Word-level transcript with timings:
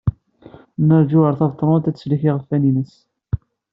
Nna 0.81 0.97
Lǧuheṛ 1.03 1.33
Tabetṛunt 1.39 1.89
ad 1.89 1.95
tsellek 1.95 2.21
iɣef-nnes. 2.29 2.93